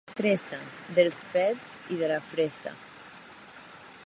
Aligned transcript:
—Mestressa. 0.09 0.57
—Dels 0.95 1.19
pets 1.35 1.69
i 1.97 2.01
de 2.01 2.11
la 2.15 2.19
fressa. 2.33 2.77